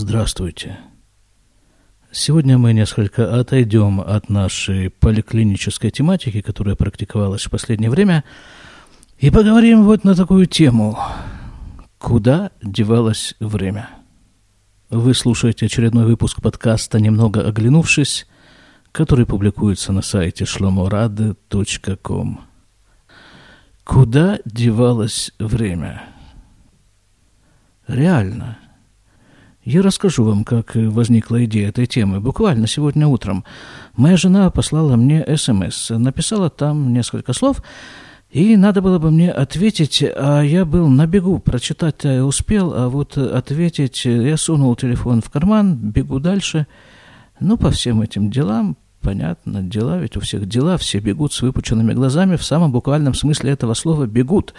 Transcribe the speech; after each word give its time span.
Здравствуйте. 0.00 0.78
Сегодня 2.12 2.56
мы 2.56 2.72
несколько 2.72 3.36
отойдем 3.36 4.00
от 4.00 4.28
нашей 4.28 4.90
поликлинической 4.90 5.90
тематики, 5.90 6.40
которая 6.40 6.76
практиковалась 6.76 7.46
в 7.46 7.50
последнее 7.50 7.90
время, 7.90 8.22
и 9.18 9.28
поговорим 9.30 9.82
вот 9.82 10.04
на 10.04 10.14
такую 10.14 10.46
тему. 10.46 10.96
Куда 11.98 12.52
девалось 12.62 13.34
время? 13.40 13.90
Вы 14.88 15.14
слушаете 15.14 15.66
очередной 15.66 16.06
выпуск 16.06 16.40
подкаста 16.40 17.00
«Немного 17.00 17.44
оглянувшись», 17.44 18.28
который 18.92 19.26
публикуется 19.26 19.92
на 19.92 20.02
сайте 20.02 20.44
shlomorad.com. 20.44 22.40
Куда 23.82 24.38
девалось 24.44 25.32
время? 25.40 26.04
Реально– 27.88 28.58
я 29.68 29.82
расскажу 29.82 30.24
вам, 30.24 30.44
как 30.44 30.74
возникла 30.74 31.44
идея 31.44 31.68
этой 31.68 31.84
темы. 31.84 32.20
Буквально 32.20 32.66
сегодня 32.66 33.06
утром 33.06 33.44
моя 33.96 34.16
жена 34.16 34.48
послала 34.50 34.96
мне 34.96 35.22
СМС, 35.36 35.90
написала 35.90 36.48
там 36.48 36.94
несколько 36.94 37.34
слов, 37.34 37.62
и 38.30 38.56
надо 38.56 38.80
было 38.80 38.98
бы 38.98 39.10
мне 39.10 39.30
ответить, 39.30 40.02
а 40.02 40.40
я 40.40 40.64
был 40.64 40.88
на 40.88 41.06
бегу, 41.06 41.38
прочитать 41.38 42.02
успел, 42.06 42.72
а 42.74 42.88
вот 42.88 43.18
ответить, 43.18 44.06
я 44.06 44.38
сунул 44.38 44.74
телефон 44.74 45.20
в 45.20 45.28
карман, 45.28 45.76
бегу 45.76 46.18
дальше. 46.18 46.66
Ну, 47.38 47.58
по 47.58 47.70
всем 47.70 48.00
этим 48.00 48.30
делам, 48.30 48.78
понятно, 49.02 49.62
дела, 49.62 49.98
ведь 49.98 50.16
у 50.16 50.20
всех 50.20 50.48
дела, 50.48 50.78
все 50.78 50.98
бегут 50.98 51.34
с 51.34 51.42
выпученными 51.42 51.92
глазами, 51.92 52.36
в 52.36 52.42
самом 52.42 52.72
буквальном 52.72 53.12
смысле 53.12 53.50
этого 53.50 53.74
слова 53.74 54.06
«бегут». 54.06 54.54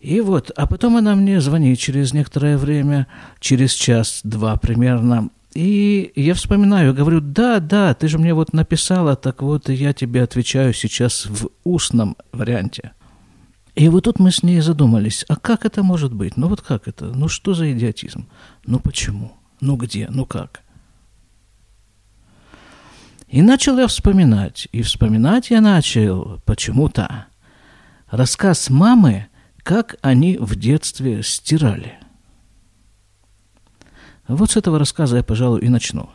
И 0.00 0.20
вот, 0.20 0.52
а 0.56 0.66
потом 0.66 0.96
она 0.96 1.16
мне 1.16 1.40
звонит 1.40 1.78
через 1.78 2.12
некоторое 2.12 2.56
время, 2.56 3.08
через 3.40 3.72
час-два 3.72 4.56
примерно, 4.56 5.30
и 5.54 6.12
я 6.14 6.34
вспоминаю, 6.34 6.94
говорю, 6.94 7.20
да, 7.20 7.58
да, 7.58 7.94
ты 7.94 8.06
же 8.06 8.18
мне 8.18 8.32
вот 8.32 8.52
написала, 8.52 9.16
так 9.16 9.42
вот 9.42 9.68
я 9.68 9.92
тебе 9.92 10.22
отвечаю 10.22 10.72
сейчас 10.72 11.26
в 11.26 11.48
устном 11.64 12.16
варианте. 12.32 12.92
И 13.74 13.88
вот 13.88 14.04
тут 14.04 14.20
мы 14.20 14.30
с 14.30 14.42
ней 14.42 14.60
задумались, 14.60 15.24
а 15.28 15.36
как 15.36 15.64
это 15.64 15.82
может 15.82 16.12
быть? 16.12 16.36
Ну 16.36 16.48
вот 16.48 16.60
как 16.60 16.86
это? 16.86 17.06
Ну 17.06 17.28
что 17.28 17.54
за 17.54 17.72
идиотизм? 17.72 18.28
Ну 18.66 18.78
почему? 18.78 19.32
Ну 19.60 19.76
где? 19.76 20.08
Ну 20.10 20.26
как? 20.26 20.62
И 23.26 23.42
начал 23.42 23.78
я 23.78 23.86
вспоминать. 23.86 24.68
И 24.72 24.82
вспоминать 24.82 25.50
я 25.50 25.60
начал 25.60 26.40
почему-то. 26.44 27.26
Рассказ 28.10 28.70
мамы– 28.70 29.26
как 29.68 29.96
они 30.00 30.38
в 30.40 30.56
детстве 30.56 31.22
стирали. 31.22 31.98
Вот 34.26 34.52
с 34.52 34.56
этого 34.56 34.78
рассказа 34.78 35.18
я, 35.18 35.22
пожалуй, 35.22 35.60
и 35.60 35.68
начну. 35.68 36.08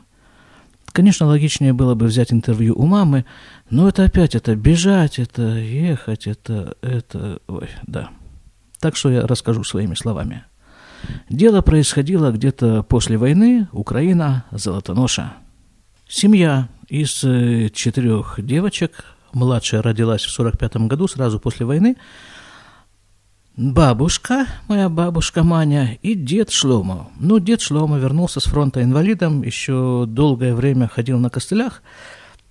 Конечно, 0.92 1.28
логичнее 1.28 1.72
было 1.72 1.94
бы 1.94 2.08
взять 2.08 2.34
интервью 2.34 2.74
у 2.76 2.88
мамы, 2.88 3.26
но 3.70 3.88
это 3.88 4.06
опять, 4.06 4.34
это 4.34 4.56
бежать, 4.56 5.20
это 5.20 5.44
ехать, 5.60 6.26
это, 6.26 6.76
это, 6.82 7.42
ой, 7.46 7.70
да. 7.86 8.10
Так 8.80 8.96
что 8.96 9.12
я 9.12 9.28
расскажу 9.28 9.64
своими 9.64 9.94
словами. 9.94 10.46
Дело 11.30 11.62
происходило 11.62 12.32
где-то 12.32 12.82
после 12.82 13.20
войны, 13.20 13.68
Украина, 13.72 14.46
Золотоноша. 14.50 15.34
Семья 16.08 16.70
из 16.90 17.24
э, 17.24 17.70
четырех 17.70 18.40
девочек, 18.40 19.06
младшая 19.32 19.84
родилась 19.84 20.24
в 20.24 20.32
45 20.32 20.78
году, 20.88 21.08
сразу 21.08 21.40
после 21.40 21.68
войны, 21.68 21.98
Бабушка, 23.56 24.48
моя 24.68 24.90
бабушка 24.90 25.44
Маня 25.44 26.00
и 26.02 26.16
дед 26.16 26.50
Шлома. 26.50 27.12
Ну, 27.20 27.38
дед 27.38 27.62
Шлома 27.62 28.00
вернулся 28.00 28.40
с 28.40 28.46
фронта 28.46 28.82
инвалидом, 28.82 29.44
еще 29.44 30.06
долгое 30.08 30.56
время 30.56 30.88
ходил 30.88 31.20
на 31.20 31.30
костылях, 31.30 31.84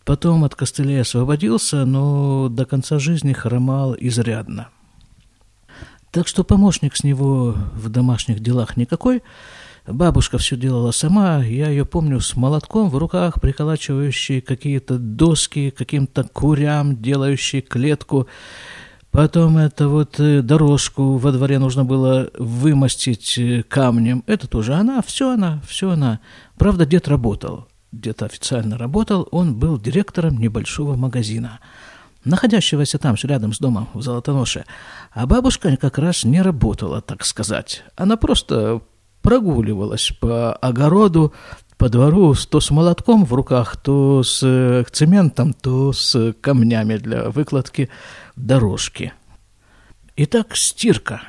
потом 0.04 0.44
от 0.44 0.54
костылей 0.54 1.00
освободился, 1.00 1.84
но 1.86 2.48
до 2.48 2.66
конца 2.66 3.00
жизни 3.00 3.32
хромал 3.32 3.96
изрядно. 3.98 4.68
Так 6.12 6.28
что 6.28 6.44
помощник 6.44 6.94
с 6.94 7.02
него 7.02 7.56
в 7.74 7.88
домашних 7.88 8.38
делах 8.38 8.76
никакой. 8.76 9.24
Бабушка 9.88 10.38
все 10.38 10.56
делала 10.56 10.92
сама, 10.92 11.42
я 11.42 11.68
ее 11.68 11.84
помню 11.84 12.20
с 12.20 12.36
молотком 12.36 12.88
в 12.88 12.96
руках, 12.96 13.40
приколачивающей 13.40 14.40
какие-то 14.40 14.98
доски 14.98 15.70
каким-то 15.70 16.22
курям, 16.22 17.02
делающей 17.02 17.60
клетку. 17.60 18.28
Потом 19.12 19.58
это 19.58 19.88
вот 19.88 20.18
э, 20.20 20.40
дорожку 20.40 21.18
во 21.18 21.32
дворе 21.32 21.58
нужно 21.58 21.84
было 21.84 22.30
вымостить 22.38 23.36
э, 23.36 23.62
камнем. 23.62 24.24
Это 24.26 24.48
тоже 24.48 24.72
она, 24.72 25.02
все 25.02 25.32
она, 25.32 25.60
все 25.68 25.90
она. 25.90 26.20
Правда, 26.56 26.86
дед 26.86 27.08
работал. 27.08 27.68
Дед 27.92 28.22
официально 28.22 28.78
работал, 28.78 29.28
он 29.30 29.54
был 29.54 29.78
директором 29.78 30.38
небольшого 30.38 30.96
магазина, 30.96 31.60
находящегося 32.24 32.98
там, 32.98 33.14
рядом 33.22 33.52
с 33.52 33.58
домом, 33.58 33.90
в 33.92 34.00
Золотоноше. 34.00 34.64
А 35.12 35.26
бабушка 35.26 35.76
как 35.76 35.98
раз 35.98 36.24
не 36.24 36.40
работала, 36.40 37.02
так 37.02 37.26
сказать. 37.26 37.84
Она 37.96 38.16
просто 38.16 38.80
прогуливалась 39.20 40.10
по 40.18 40.54
огороду, 40.54 41.34
по 41.76 41.90
двору 41.90 42.34
то 42.48 42.60
с 42.60 42.70
молотком 42.70 43.26
в 43.26 43.34
руках, 43.34 43.76
то 43.76 44.22
с 44.22 44.40
э, 44.42 44.84
цементом, 44.90 45.52
то 45.52 45.92
с 45.92 46.32
камнями 46.40 46.96
для 46.96 47.28
выкладки 47.28 47.90
дорожки. 48.36 49.12
Итак, 50.16 50.56
стирка 50.56 51.22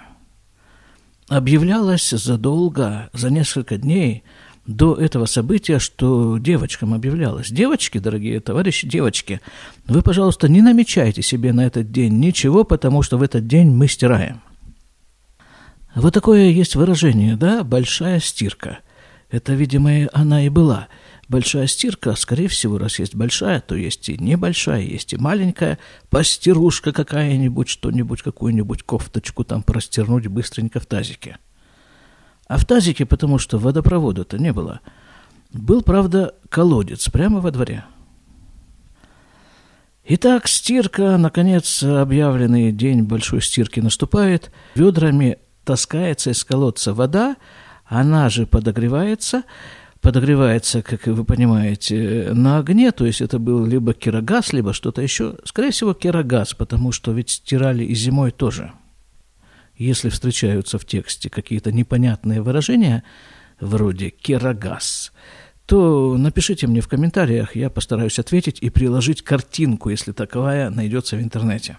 объявлялась 1.27 2.09
задолго, 2.09 3.09
за 3.13 3.29
несколько 3.29 3.77
дней 3.77 4.23
до 4.65 4.95
этого 4.95 5.25
события, 5.25 5.79
что 5.79 6.37
девочкам 6.37 6.93
объявлялось. 6.93 7.49
Девочки, 7.49 7.97
дорогие 7.97 8.39
товарищи, 8.39 8.87
девочки, 8.87 9.41
вы, 9.87 10.01
пожалуйста, 10.01 10.47
не 10.47 10.61
намечайте 10.61 11.21
себе 11.21 11.53
на 11.53 11.65
этот 11.65 11.91
день 11.91 12.19
ничего, 12.19 12.63
потому 12.63 13.01
что 13.01 13.17
в 13.17 13.23
этот 13.23 13.47
день 13.47 13.71
мы 13.71 13.87
стираем. 13.87 14.41
Вот 15.95 16.13
такое 16.13 16.49
есть 16.49 16.75
выражение, 16.75 17.35
да, 17.35 17.63
большая 17.63 18.19
стирка– 18.19 18.79
это, 19.33 19.53
видимо, 19.53 20.07
она 20.13 20.45
и 20.45 20.49
была. 20.49 20.89
Большая 21.33 21.65
стирка, 21.65 22.15
скорее 22.15 22.47
всего, 22.47 22.77
раз 22.77 22.99
есть 22.99 23.15
большая, 23.15 23.59
то 23.59 23.73
есть 23.73 24.07
и 24.07 24.19
небольшая, 24.19 24.81
есть 24.81 25.13
и 25.13 25.17
маленькая. 25.17 25.79
Постирушка 26.11 26.91
какая-нибудь, 26.91 27.69
что-нибудь, 27.69 28.21
какую-нибудь 28.21 28.83
кофточку 28.83 29.43
там 29.43 29.63
простернуть 29.63 30.27
быстренько 30.27 30.79
в 30.79 30.85
тазике. 30.85 31.39
А 32.45 32.57
в 32.59 32.65
тазике, 32.65 33.07
потому 33.07 33.39
что 33.39 33.57
водопровода-то 33.57 34.37
не 34.37 34.53
было, 34.53 34.81
был, 35.51 35.81
правда, 35.81 36.35
колодец 36.49 37.09
прямо 37.09 37.39
во 37.39 37.49
дворе. 37.49 37.83
Итак, 40.05 40.47
стирка, 40.47 41.17
наконец, 41.17 41.81
объявленный 41.81 42.71
день 42.71 43.01
большой 43.01 43.41
стирки 43.41 43.79
наступает. 43.79 44.51
Ведрами 44.75 45.39
таскается 45.63 46.29
из 46.29 46.43
колодца 46.43 46.93
вода, 46.93 47.37
она 47.85 48.29
же 48.29 48.45
подогревается, 48.45 49.41
подогревается, 50.03 50.83
как 50.83 51.07
вы 51.07 51.23
понимаете, 51.23 52.31
на 52.33 52.59
огне, 52.59 52.91
то 52.91 53.05
есть 53.05 53.21
это 53.21 53.39
был 53.39 53.65
либо 53.65 53.93
кирогаз, 53.93 54.51
либо 54.51 54.73
что-то 54.73 55.01
еще. 55.01 55.37
Скорее 55.45 55.71
всего, 55.71 55.93
кирогаз, 55.93 56.53
потому 56.53 56.91
что 56.91 57.13
ведь 57.13 57.29
стирали 57.29 57.85
и 57.85 57.95
зимой 57.95 58.31
тоже. 58.31 58.73
Если 59.77 60.09
встречаются 60.09 60.77
в 60.77 60.85
тексте 60.85 61.29
какие-то 61.29 61.71
непонятные 61.71 62.41
выражения, 62.41 63.03
вроде 63.61 64.09
«кирогаз», 64.09 65.13
то 65.65 66.17
напишите 66.17 66.67
мне 66.67 66.81
в 66.81 66.89
комментариях, 66.89 67.55
я 67.55 67.69
постараюсь 67.69 68.19
ответить 68.19 68.59
и 68.61 68.69
приложить 68.69 69.21
картинку, 69.21 69.89
если 69.89 70.11
таковая 70.11 70.69
найдется 70.69 71.15
в 71.15 71.21
интернете. 71.21 71.77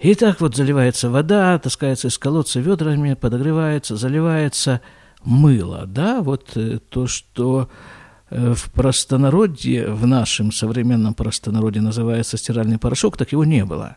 И 0.00 0.16
так 0.16 0.40
вот 0.40 0.56
заливается 0.56 1.10
вода, 1.10 1.56
таскается 1.60 2.08
из 2.08 2.18
колодца 2.18 2.58
ведрами, 2.58 3.14
подогревается, 3.14 3.96
заливается 3.96 4.80
мыло, 5.24 5.86
да, 5.86 6.20
вот 6.20 6.56
э, 6.56 6.78
то, 6.88 7.06
что 7.06 7.68
э, 8.30 8.54
в 8.54 8.70
простонародье, 8.72 9.90
в 9.90 10.06
нашем 10.06 10.52
современном 10.52 11.14
простонародье 11.14 11.82
называется 11.82 12.36
стиральный 12.36 12.78
порошок, 12.78 13.16
так 13.16 13.32
его 13.32 13.44
не 13.44 13.64
было. 13.64 13.96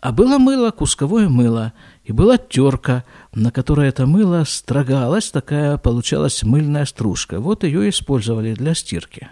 А 0.00 0.12
было 0.12 0.38
мыло, 0.38 0.70
кусковое 0.70 1.28
мыло, 1.28 1.72
и 2.04 2.12
была 2.12 2.38
терка, 2.38 3.04
на 3.34 3.50
которой 3.50 3.88
это 3.88 4.06
мыло 4.06 4.44
строгалось, 4.46 5.30
такая 5.30 5.78
получалась 5.78 6.42
мыльная 6.42 6.84
стружка. 6.84 7.40
Вот 7.40 7.64
ее 7.64 7.88
использовали 7.88 8.54
для 8.54 8.74
стирки. 8.74 9.28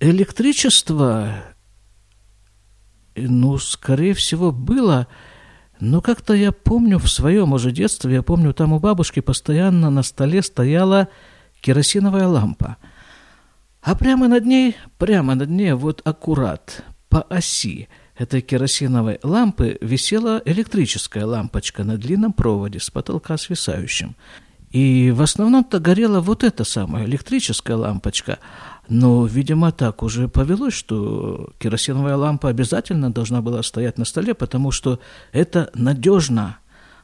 Электричество 0.00 1.30
ну, 3.16 3.58
скорее 3.58 4.14
всего, 4.14 4.52
было. 4.52 5.06
Но 5.80 6.00
как-то 6.00 6.34
я 6.34 6.52
помню 6.52 6.98
в 6.98 7.08
своем 7.08 7.52
уже 7.52 7.70
детстве, 7.70 8.14
я 8.14 8.22
помню, 8.22 8.54
там 8.54 8.72
у 8.72 8.78
бабушки 8.78 9.20
постоянно 9.20 9.90
на 9.90 10.02
столе 10.02 10.42
стояла 10.42 11.08
керосиновая 11.60 12.26
лампа. 12.26 12.76
А 13.82 13.94
прямо 13.94 14.28
над 14.28 14.46
ней, 14.46 14.76
прямо 14.98 15.34
над 15.34 15.50
ней, 15.50 15.72
вот 15.72 16.00
аккурат, 16.04 16.82
по 17.08 17.22
оси 17.22 17.88
этой 18.16 18.40
керосиновой 18.40 19.18
лампы 19.22 19.78
висела 19.80 20.42
электрическая 20.44 21.26
лампочка 21.26 21.84
на 21.84 21.96
длинном 21.96 22.32
проводе 22.32 22.80
с 22.80 22.90
потолка 22.90 23.36
свисающим. 23.36 24.16
И 24.70 25.10
в 25.10 25.22
основном-то 25.22 25.78
горела 25.78 26.20
вот 26.20 26.42
эта 26.42 26.64
самая 26.64 27.04
электрическая 27.04 27.76
лампочка. 27.76 28.38
Но, 28.88 29.26
видимо, 29.26 29.72
так 29.72 30.02
уже 30.02 30.28
повелось, 30.28 30.74
что 30.74 31.52
керосиновая 31.58 32.16
лампа 32.16 32.48
обязательно 32.48 33.10
должна 33.10 33.42
была 33.42 33.62
стоять 33.62 33.98
на 33.98 34.04
столе, 34.04 34.34
потому 34.34 34.70
что 34.70 35.00
это 35.32 35.70
надежно. 35.74 36.58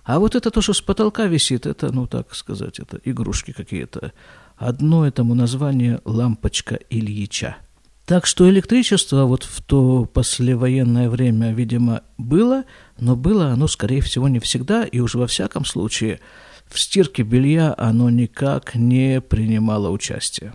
А 0.04 0.18
вот 0.18 0.34
это 0.34 0.50
то, 0.50 0.60
что 0.60 0.72
с 0.72 0.80
потолка 0.80 1.26
висит, 1.26 1.66
это, 1.66 1.92
ну 1.92 2.06
так 2.06 2.34
сказать, 2.34 2.78
это 2.78 3.00
игрушки 3.04 3.52
какие-то. 3.52 4.12
Одно 4.56 5.06
этому 5.06 5.34
название 5.34 6.00
«лампочка 6.04 6.78
Ильича». 6.90 7.56
Так 8.04 8.26
что 8.26 8.50
электричество 8.50 9.24
вот 9.24 9.44
в 9.44 9.62
то 9.62 10.04
послевоенное 10.04 11.08
время, 11.08 11.52
видимо, 11.52 12.02
было, 12.18 12.64
но 12.98 13.14
было 13.14 13.50
оно, 13.52 13.68
скорее 13.68 14.00
всего, 14.00 14.28
не 14.28 14.40
всегда, 14.40 14.84
и 14.84 14.98
уж 14.98 15.14
во 15.14 15.28
всяком 15.28 15.64
случае 15.64 16.20
в 16.66 16.80
стирке 16.80 17.22
белья 17.22 17.74
оно 17.78 18.10
никак 18.10 18.74
не 18.74 19.20
принимало 19.20 19.90
участие. 19.90 20.52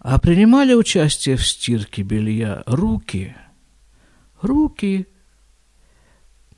А 0.00 0.18
принимали 0.18 0.74
участие 0.74 1.36
в 1.36 1.46
стирке 1.46 2.02
белья 2.02 2.62
руки. 2.66 3.36
Руки. 4.40 5.06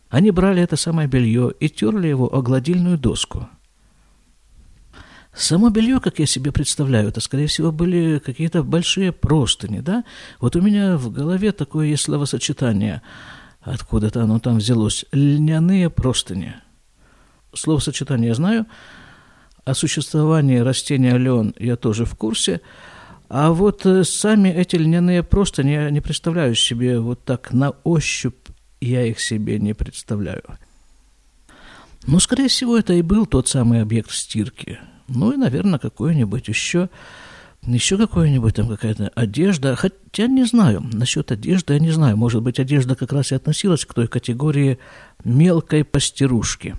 Они 0.08 0.31
брали 0.31 0.62
это 0.62 0.76
самое 0.76 1.08
белье 1.08 1.52
и 1.60 1.69
терли 1.69 2.08
его 2.08 2.32
о 2.32 2.42
гладильную 2.42 2.98
доску– 2.98 3.48
Само 5.32 5.70
белье, 5.70 6.00
как 6.00 6.19
я 6.19 6.26
себе 6.26 6.50
представляю, 6.50 7.08
это, 7.08 7.20
скорее 7.20 7.46
всего, 7.46 7.70
были 7.70 8.19
какие-то 8.19 8.64
большие 8.64 9.12
простыни, 9.12 9.81
да? 9.81 10.04
Вот 10.40 10.56
у 10.56 10.60
меня 10.60 10.96
в 10.96 11.10
голове 11.12 11.52
такое 11.52 11.87
есть 11.87 12.04
словосочетание, 12.04 13.00
откуда-то 13.60 14.22
оно 14.22 14.40
там 14.40 14.58
взялось, 14.58 15.04
льняные 15.12 15.88
простыни. 15.88 16.56
Словосочетание 17.54 18.28
я 18.28 18.34
знаю, 18.34 18.66
о 19.64 19.75
существовании 19.75 20.58
растения 20.58 21.16
лен 21.16 21.54
я 21.58 21.76
тоже 21.76 22.04
в 22.04 22.16
курсе, 22.16 22.60
а 23.31 23.53
вот 23.53 23.87
э, 23.87 24.05
сами 24.05 24.50
эти 24.50 24.77
льняные 24.77 25.23
простыни 25.23 25.71
я 25.71 25.91
не 25.91 26.03
представляю 26.03 26.55
себе 26.55 27.00
вот 27.00 27.25
так 27.25 27.53
на 27.53 27.71
ощупь, 27.85 28.49
я 28.82 29.06
их 29.06 29.21
себе 29.21 29.59
не 29.59 29.73
представляю. 29.73 30.43
Но, 32.06 32.21
скорее 32.21 32.49
всего, 32.49 32.77
это 32.77 32.93
и 32.93 33.03
был 33.03 33.25
тот 33.25 33.49
самый 33.49 33.81
объект 33.81 34.11
стирки– 34.11 34.79
ну 35.11 35.32
и, 35.32 35.37
наверное, 35.37 35.81
какое-нибудь 35.81 36.47
еще, 36.47 36.88
еще 37.62 37.99
какое-нибудь 37.99 38.55
там 38.55 38.69
какая-то 38.69 39.11
одежда. 39.15 39.75
Хотя 39.75 40.29
не 40.29 40.44
знаю, 40.44 40.88
насчет 40.93 41.33
одежды 41.33 41.75
я 41.75 41.81
не 41.81 41.91
знаю. 41.91 42.17
Может 42.17 42.43
быть, 42.43 42.61
одежда 42.61 42.94
как 42.94 43.12
раз 43.12 43.33
и 43.33 43.35
относилась 43.35 43.85
к 43.85 43.93
той 43.93 44.06
категории 44.06 44.79
мелкой 45.25 45.85
постирушки. 45.85 46.76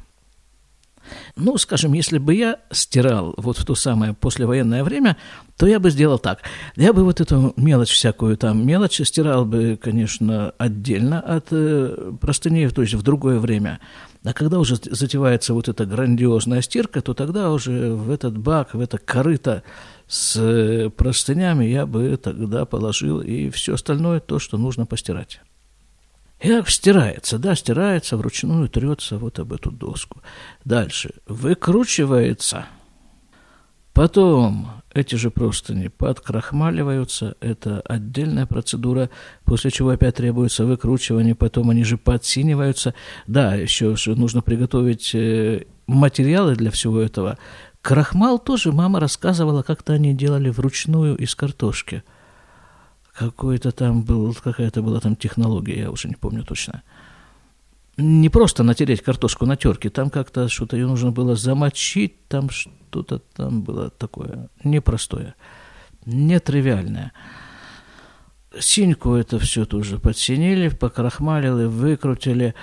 Ну, 1.35 1.57
скажем, 1.57 1.93
если 1.93 2.17
бы 2.17 2.35
я 2.35 2.57
стирал 2.71 3.33
вот 3.37 3.57
в 3.57 3.65
то 3.65 3.75
самое 3.75 4.13
послевоенное 4.13 4.83
время, 4.83 5.17
то 5.57 5.67
я 5.67 5.79
бы 5.79 5.91
сделал 5.91 6.19
так. 6.19 6.39
Я 6.75 6.93
бы 6.93 7.03
вот 7.03 7.21
эту 7.21 7.53
мелочь 7.55 7.91
всякую 7.91 8.37
там, 8.37 8.65
мелочь 8.65 9.01
стирал 9.01 9.45
бы, 9.45 9.77
конечно, 9.81 10.53
отдельно 10.57 11.19
от 11.19 11.47
э, 11.51 12.13
простыней, 12.19 12.69
то 12.69 12.81
есть 12.81 12.93
в 12.93 13.03
другое 13.03 13.39
время. 13.39 13.79
А 14.23 14.33
когда 14.33 14.59
уже 14.59 14.75
затевается 14.75 15.53
вот 15.53 15.67
эта 15.67 15.85
грандиозная 15.85 16.61
стирка, 16.61 17.01
то 17.01 17.13
тогда 17.13 17.51
уже 17.51 17.91
в 17.93 18.11
этот 18.11 18.37
бак, 18.37 18.73
в 18.73 18.79
это 18.79 18.97
корыто 18.97 19.63
с 20.07 20.35
э, 20.35 20.89
простынями 20.89 21.65
я 21.65 21.85
бы 21.85 22.17
тогда 22.17 22.65
положил 22.65 23.21
и 23.21 23.49
все 23.49 23.75
остальное, 23.75 24.19
то, 24.19 24.39
что 24.39 24.57
нужно 24.57 24.85
постирать. 24.85 25.41
И 26.41 26.61
стирается, 26.67 27.37
да, 27.37 27.55
стирается, 27.55 28.17
вручную 28.17 28.67
трется 28.67 29.17
вот 29.17 29.37
об 29.39 29.53
эту 29.53 29.69
доску. 29.71 30.21
Дальше. 30.65 31.13
Выкручивается. 31.27 32.65
Потом 33.93 34.81
эти 34.93 35.15
же 35.15 35.29
простыни 35.29 35.89
подкрахмаливаются, 35.89 37.35
это 37.41 37.81
отдельная 37.81 38.45
процедура, 38.45 39.09
после 39.45 39.69
чего 39.69 39.89
опять 39.89 40.15
требуется 40.15 40.65
выкручивание, 40.65 41.35
потом 41.35 41.69
они 41.69 41.83
же 41.83 41.97
подсиниваются. 41.97 42.95
Да, 43.27 43.53
еще 43.55 43.95
нужно 44.07 44.41
приготовить 44.41 45.13
э, 45.13 45.65
материалы 45.87 46.55
для 46.55 46.71
всего 46.71 47.01
этого. 47.01 47.37
Крахмал 47.81 48.39
тоже 48.39 48.71
мама 48.71 48.99
рассказывала, 48.99 49.61
как-то 49.61 49.93
они 49.93 50.13
делали 50.13 50.49
вручную 50.49 51.17
из 51.17 51.35
картошки. 51.35 52.03
Какой-то 53.13 53.71
там 53.71 54.03
был, 54.03 54.33
какая-то 54.33 54.81
была 54.81 54.99
там 54.99 55.15
технология, 55.15 55.79
я 55.81 55.91
уже 55.91 56.07
не 56.07 56.15
помню 56.15 56.43
точно 56.43 56.83
не 57.97 58.29
просто 58.29 58.63
натереть 58.63 59.01
картошку 59.01 59.45
на 59.45 59.55
терке, 59.55 59.89
там 59.89 60.09
как-то 60.09 60.49
что-то 60.49 60.77
ее 60.77 60.87
нужно 60.87 61.11
было 61.11 61.35
замочить, 61.35 62.27
там 62.27 62.49
что-то 62.49 63.19
там 63.19 63.61
было 63.61 63.89
такое 63.89 64.49
непростое, 64.63 65.35
нетривиальное. 66.05 67.13
Синьку 68.59 69.13
это 69.13 69.39
все 69.39 69.65
тоже 69.65 69.97
подсинили, 69.97 70.69
покрахмалили, 70.69 71.65
выкрутили, 71.65 72.53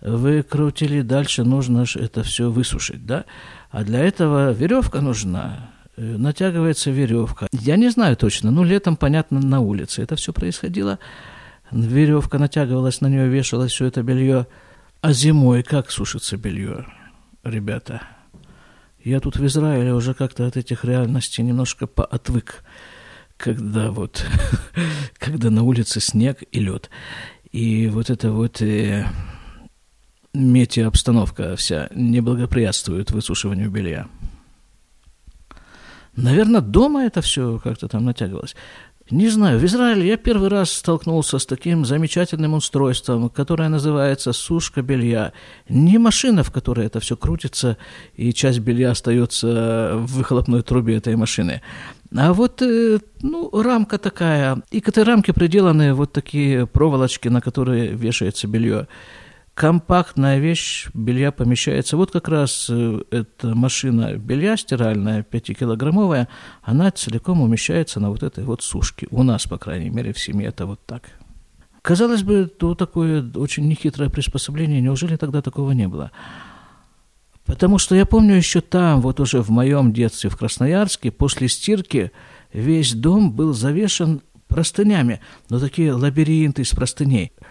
выкрутили, 0.00 1.02
дальше 1.02 1.42
нужно 1.42 1.84
это 1.96 2.22
все 2.22 2.50
высушить, 2.50 3.04
да? 3.06 3.24
А 3.70 3.82
для 3.82 4.00
этого 4.00 4.52
веревка 4.52 5.00
нужна, 5.00 5.71
натягивается 5.96 6.90
веревка. 6.90 7.48
Я 7.52 7.76
не 7.76 7.90
знаю 7.90 8.16
точно, 8.16 8.50
ну, 8.50 8.64
летом, 8.64 8.96
понятно, 8.96 9.40
на 9.40 9.60
улице 9.60 10.02
это 10.02 10.16
все 10.16 10.32
происходило. 10.32 10.98
Веревка 11.70 12.38
натягивалась, 12.38 13.00
на 13.00 13.06
нее 13.06 13.28
вешалось 13.28 13.72
все 13.72 13.86
это 13.86 14.02
белье– 14.02 14.46
а 15.02 15.12
зимой 15.12 15.64
как 15.64 15.90
сушится 15.90 16.36
белье, 16.36 16.86
ребята? 17.42 18.02
Я 19.02 19.18
тут 19.18 19.36
в 19.36 19.44
Израиле 19.46 19.92
уже 19.92 20.14
как-то 20.14 20.46
от 20.46 20.56
этих 20.56 20.84
реальностей 20.84 21.42
немножко 21.42 21.88
поотвык, 21.88 22.62
когда 23.36 23.90
вот, 23.90 24.24
когда 25.18 25.50
на 25.50 25.64
улице 25.64 25.98
снег 25.98 26.44
и 26.52 26.60
лед. 26.60 26.88
И 27.50 27.88
вот 27.88 28.10
это 28.10 28.30
вот 28.30 28.62
э, 28.62 29.08
метеообстановка 30.34 31.56
вся 31.56 31.88
не 31.92 32.20
благоприятствует 32.20 33.10
высушиванию 33.10 33.72
белья. 33.72 34.06
Наверное, 36.16 36.60
дома 36.60 37.04
это 37.04 37.20
все 37.22 37.58
как-то 37.62 37.88
там 37.88 38.04
натягивалось. 38.04 38.54
Не 39.10 39.28
знаю, 39.28 39.58
в 39.58 39.64
Израиле 39.64 40.08
я 40.08 40.16
первый 40.16 40.48
раз 40.48 40.72
столкнулся 40.72 41.38
с 41.38 41.44
таким 41.44 41.84
замечательным 41.84 42.54
устройством, 42.54 43.28
которое 43.28 43.68
называется 43.68 44.32
сушка 44.32 44.80
белья. 44.80 45.32
Не 45.68 45.98
машина, 45.98 46.42
в 46.42 46.50
которой 46.50 46.86
это 46.86 47.00
все 47.00 47.16
крутится, 47.16 47.76
и 48.14 48.32
часть 48.32 48.60
белья 48.60 48.92
остается 48.92 49.92
в 49.96 50.06
выхлопной 50.14 50.62
трубе 50.62 50.96
этой 50.96 51.16
машины. 51.16 51.62
А 52.16 52.32
вот, 52.32 52.62
э, 52.62 53.00
ну, 53.22 53.50
рамка 53.62 53.98
такая, 53.98 54.62
и 54.70 54.80
к 54.80 54.88
этой 54.88 55.02
рамке 55.02 55.32
приделаны 55.32 55.94
вот 55.94 56.12
такие 56.12 56.66
проволочки, 56.66 57.28
на 57.28 57.40
которые 57.40 57.88
вешается 57.88 58.46
белье 58.46 58.86
компактная 59.54 60.38
вещь 60.38 60.88
белья 60.94 61.30
помещается. 61.30 61.96
Вот 61.96 62.10
как 62.10 62.28
раз 62.28 62.68
э, 62.70 63.02
эта 63.10 63.54
машина 63.54 64.16
белья 64.16 64.56
стиральная, 64.56 65.24
5-килограммовая, 65.30 66.28
она 66.62 66.90
целиком 66.90 67.42
умещается 67.42 68.00
на 68.00 68.10
вот 68.10 68.22
этой 68.22 68.44
вот 68.44 68.62
сушке. 68.62 69.06
У 69.10 69.22
нас, 69.22 69.46
по 69.46 69.58
крайней 69.58 69.90
мере, 69.90 70.12
в 70.12 70.18
семье 70.18 70.48
это 70.48 70.66
вот 70.66 70.84
так. 70.86 71.10
Казалось 71.82 72.22
бы, 72.22 72.46
то 72.46 72.74
такое 72.74 73.24
очень 73.34 73.68
нехитрое 73.68 74.08
приспособление, 74.08 74.80
неужели 74.80 75.16
тогда 75.16 75.42
такого 75.42 75.72
не 75.72 75.88
было? 75.88 76.12
Потому 77.44 77.78
что 77.78 77.96
я 77.96 78.06
помню 78.06 78.36
еще 78.36 78.60
там, 78.60 79.00
вот 79.00 79.18
уже 79.18 79.42
в 79.42 79.50
моем 79.50 79.92
детстве 79.92 80.30
в 80.30 80.36
Красноярске, 80.36 81.10
после 81.10 81.48
стирки 81.48 82.12
весь 82.52 82.94
дом 82.94 83.32
был 83.32 83.52
завешен 83.52 84.22
простынями, 84.46 85.20
но 85.50 85.58
такие 85.58 85.92
лабиринты 85.92 86.62
из 86.62 86.70
простыней– 86.70 87.32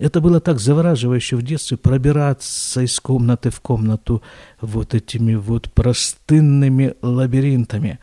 это 0.00 0.20
было 0.20 0.40
так 0.40 0.58
завораживающе 0.58 1.36
в 1.36 1.42
детстве 1.42 1.76
пробираться 1.76 2.80
из 2.80 2.98
комнаты 3.00 3.50
в 3.50 3.60
комнату 3.60 4.22
вот 4.60 4.94
этими 4.94 5.34
вот 5.34 5.70
простынными 5.72 6.94
лабиринтами. 7.02 7.98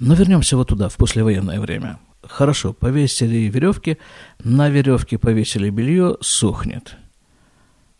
Но 0.00 0.14
вернемся 0.14 0.56
вот 0.56 0.68
туда, 0.68 0.88
в 0.88 0.96
послевоенное 0.96 1.60
время. 1.60 1.98
Хорошо, 2.22 2.72
повесили 2.72 3.48
веревки, 3.48 3.98
на 4.42 4.68
веревке 4.68 5.16
повесили 5.16 5.70
белье, 5.70 6.16
сохнет. 6.20 6.96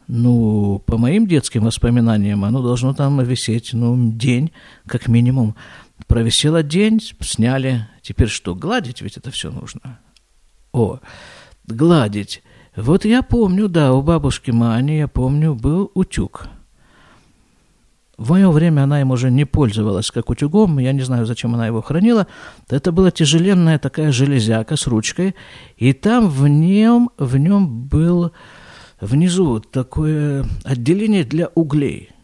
Ну, 0.09 0.83
по 0.85 0.99
моим 0.99 1.29
детским 1.29 1.65
воспоминаниям, 1.65 2.45
оно 2.45 2.61
должно 2.61 2.93
там 2.93 3.23
висеть, 3.23 3.73
ну, 3.73 4.13
день, 4.13 4.51
как 4.87 5.07
минимум. 5.07 5.55
Провисело 6.09 6.65
день, 6.65 7.01
сняли. 7.21 7.87
Теперь 8.03 8.29
что, 8.29 8.57
гладить 8.57 9.01
ведь 9.01 9.17
это 9.17 9.31
все 9.31 9.53
нужно? 9.53 10.01
О, 10.73 10.99
гладить. 11.67 12.43
Вот 12.77 13.05
я 13.05 13.23
помню, 13.23 13.69
да, 13.69 13.93
у 13.93 14.03
бабушки 14.03 14.51
Мани, 14.51 14.99
я 14.99 15.09
помню, 15.09 15.55
был 15.55 15.91
утюг. 15.95 16.49
В 18.17 18.31
мое 18.31 18.51
время 18.51 18.83
она 18.83 19.01
им 19.01 19.11
уже 19.11 19.31
не 19.31 19.45
пользовалась 19.45 20.11
как 20.11 20.31
утюгом, 20.31 20.79
я 20.79 20.93
не 20.93 21.03
знаю, 21.03 21.27
зачем 21.27 21.55
она 21.55 21.67
его 21.67 21.83
хранила. 21.83 22.27
Это 22.71 22.93
была 22.93 23.11
тяжеленная 23.11 23.79
такая 23.79 24.13
железяка 24.13 24.77
с 24.77 24.87
ручкой, 24.87 25.35
и 25.77 25.93
там 25.93 26.29
в 26.29 26.47
нем, 26.47 27.11
в 27.19 27.37
нем 27.37 27.89
был 27.89 28.33
внизу 29.01 29.61
такое 29.61 30.47
отделение 30.65 31.25
для 31.25 31.49
углей– 31.55 32.11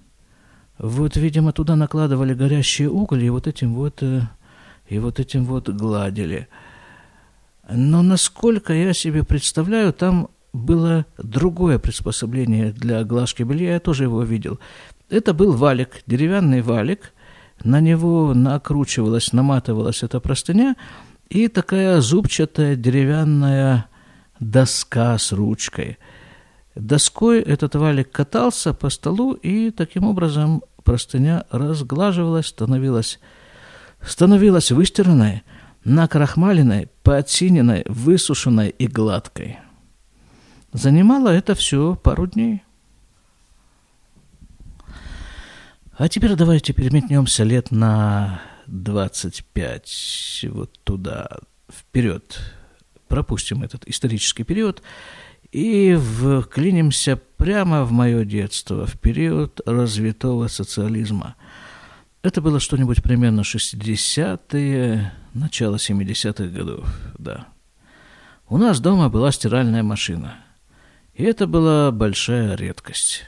Вот, 0.79 1.17
видимо, 1.17 1.53
туда 1.53 1.75
накладывали 1.75 2.35
горящие 2.35 2.89
угли 2.89 3.27
и 3.27 3.31
вот 3.31 3.49
этим 3.49 3.75
вот, 3.75 4.01
э, 4.03 4.23
и 4.89 4.99
вот 5.01 5.19
этим 5.19 5.45
вот 5.45 5.69
гладили. 5.69 6.47
Но 7.69 8.03
насколько 8.03 8.73
я 8.73 8.95
себе 8.95 9.25
представляю, 9.25 9.93
там 9.93 10.31
было 10.53 11.05
другое 11.19 11.79
приспособление 11.79 12.73
для 12.73 13.05
глажки 13.05 13.43
белья, 13.43 13.75
я 13.75 13.81
тоже 13.81 14.05
его 14.05 14.23
видел. 14.23 14.59
Это 15.11 15.35
был 15.35 15.53
валик, 15.53 16.03
деревянный 16.07 16.63
валик, 16.63 17.13
на 17.63 17.81
него 17.81 18.33
накручивалась, 18.35 19.33
наматывалась 19.33 20.03
эта 20.03 20.21
простыня, 20.21 20.77
и 21.29 21.49
такая 21.49 22.01
зубчатая 22.01 22.75
деревянная 22.75 23.87
доска 24.41 25.19
с 25.19 25.33
ручкой. 25.33 25.99
Доской 26.75 27.41
этот 27.41 27.75
валик 27.75 28.11
катался 28.11 28.73
по 28.73 28.89
столу, 28.89 29.33
и 29.33 29.71
таким 29.71 30.05
образом 30.05 30.63
простыня 30.85 31.45
разглаживалась, 31.51 32.47
становилась, 32.47 33.19
становилась 34.01 34.71
выстиранной, 34.71 35.43
накрахмаленной, 35.89 36.89
подсиненной, 37.03 37.85
высушенной 37.89 38.69
и 38.69 38.87
гладкой. 38.87 39.59
Занимало 40.73 41.31
это 41.31 41.55
все 41.55 41.97
пару 41.97 42.27
дней. 42.27 42.63
А 45.97 46.09
теперь 46.09 46.37
давайте 46.37 46.73
переметнемся 46.73 47.43
лет 47.43 47.71
на 47.71 48.41
25 48.67 50.45
вот 50.51 50.79
туда, 50.85 51.29
вперед. 51.69 52.39
Пропустим 53.09 53.63
этот 53.63 53.89
исторический 53.89 54.45
период 54.45 54.83
и 55.51 55.97
вклинимся 55.97 57.19
прямо 57.39 57.85
в 57.85 57.93
мое 57.93 58.25
детство, 58.27 58.87
в 58.87 59.01
период 59.01 59.61
развитого 59.67 60.49
социализма. 60.49 61.35
Это 62.23 62.41
было 62.41 62.59
что-нибудь 62.59 63.03
примерно 63.03 63.43
60-е, 63.43 65.13
начало 65.35 65.77
70-х 65.77 66.47
годов, 66.47 66.89
да. 67.17 67.47
У 68.49 68.57
нас 68.57 68.81
дома 68.81 69.09
была 69.09 69.31
стиральная 69.31 69.83
машина. 69.83 70.37
И 71.15 71.23
это 71.23 71.47
была 71.47 71.93
большая 71.93 72.57
редкость. 72.57 73.25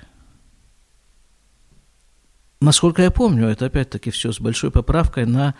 Насколько 2.60 3.02
я 3.02 3.10
помню, 3.10 3.46
это 3.48 3.66
опять-таки 3.66 4.10
все 4.10 4.32
с 4.32 4.40
большой 4.40 4.70
поправкой 4.70 5.26
на 5.26 5.54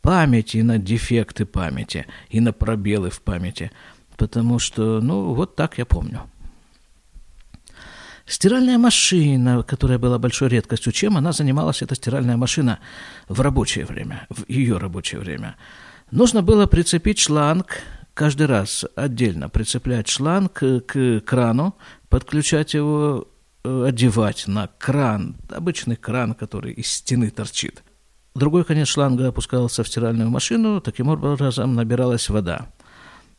памяти, 0.00 0.58
на 0.58 0.78
дефекты 0.78 1.46
памяти 1.46 2.06
и 2.30 2.40
на 2.40 2.52
пробелы 2.52 3.10
в 3.10 3.22
памяти. 3.22 3.70
Потому 4.16 4.58
что, 4.58 5.00
ну, 5.00 5.34
вот 5.34 5.56
так 5.56 5.78
я 5.78 5.86
помню. 5.86 6.22
Стиральная 8.26 8.78
машина, 8.78 9.62
которая 9.62 9.98
была 9.98 10.18
большой 10.18 10.48
редкостью, 10.48 10.92
чем 10.92 11.16
она 11.16 11.32
занималась, 11.32 11.82
эта 11.82 11.94
стиральная 11.94 12.36
машина, 12.36 12.78
в 13.28 13.40
рабочее 13.40 13.84
время, 13.84 14.26
в 14.30 14.48
ее 14.48 14.78
рабочее 14.78 15.20
время. 15.20 15.56
Нужно 16.10 16.42
было 16.42 16.66
прицепить 16.66 17.18
шланг, 17.18 17.78
каждый 18.14 18.46
раз 18.46 18.84
отдельно 18.96 19.48
прицеплять 19.48 20.08
шланг 20.08 20.52
к 20.86 21.20
крану, 21.20 21.76
подключать 22.08 22.74
его 22.74 23.28
Э, 23.64 23.84
одевать 23.86 24.48
на 24.48 24.66
кран, 24.78 25.36
обычный 25.48 25.94
кран, 25.94 26.34
который 26.34 26.72
из 26.72 26.88
стены 26.88 27.30
торчит. 27.30 27.84
Другой 28.34 28.64
конец 28.64 28.88
шланга 28.88 29.28
опускался 29.28 29.84
в 29.84 29.88
стиральную 29.88 30.30
машину, 30.30 30.80
таким 30.80 31.06
образом 31.08 31.74
набиралась 31.74 32.28
вода. 32.28 32.66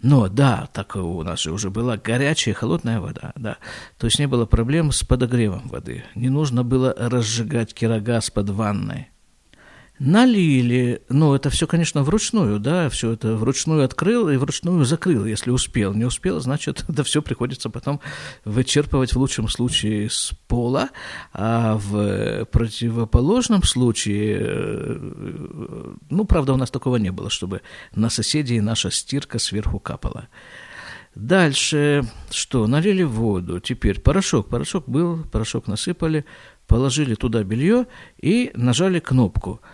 Но 0.04 0.28
да, 0.28 0.68
так 0.74 0.98
у 0.98 1.24
нас 1.24 1.40
же 1.40 1.54
уже 1.54 1.70
была 1.70 1.96
горячая, 1.96 2.54
холодная 2.54 3.00
вода, 3.00 3.32
да. 3.36 3.58
То 3.98 4.08
есть 4.08 4.20
не 4.20 4.28
было 4.28 4.46
проблем 4.46 4.92
с 4.92 5.02
подогревом 5.04 5.70
воды. 5.70 6.04
Не 6.14 6.30
нужно 6.30 6.64
было 6.64 6.94
разжигать 6.96 7.74
кирогаз 7.74 8.30
под 8.30 8.50
ванной 8.50 9.13
налили, 10.00 11.02
ну, 11.10 11.36
это 11.36 11.50
все, 11.50 11.68
конечно, 11.68 12.04
вручную, 12.04 12.60
да, 12.60 12.90
все 12.90 13.12
это 13.12 13.36
вручную 13.36 13.84
открыл 13.86 14.30
и 14.30 14.38
вручную 14.38 14.86
закрыл, 14.86 15.26
если 15.26 15.52
успел. 15.52 15.94
Не 15.94 16.06
успел, 16.06 16.40
значит, 16.40 16.86
это 16.90 17.04
все 17.04 17.22
приходится 17.22 17.70
потом 17.70 18.00
вычерпывать 18.44 19.14
в 19.14 19.18
лучшем 19.18 19.48
случае 19.48 20.10
с 20.10 20.34
пола, 20.48 20.90
а 21.32 21.78
в 21.78 22.46
противоположном 22.46 23.64
случае, 23.64 24.38
э, 24.42 25.94
ну, 26.10 26.26
правда, 26.26 26.54
у 26.54 26.58
нас 26.58 26.72
такого 26.72 26.98
не 26.98 27.12
было, 27.12 27.30
чтобы 27.30 27.62
на 27.96 28.10
соседей 28.10 28.62
наша 28.62 28.90
стирка 28.90 29.40
сверху 29.40 29.80
капала. 29.80 30.28
Дальше 31.14 32.04
что? 32.32 32.66
Налили 32.66 33.04
воду. 33.04 33.60
Теперь 33.60 34.02
порошок. 34.02 34.50
Порошок 34.50 34.90
был, 34.90 35.24
порошок 35.32 35.68
насыпали, 35.68 36.26
положили 36.66 37.14
туда 37.14 37.44
белье 37.44 37.86
и 38.20 38.52
нажали 38.56 39.00
кнопку– 39.00 39.62